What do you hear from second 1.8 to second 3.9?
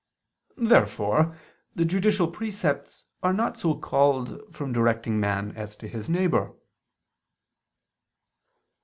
judicial precepts are not so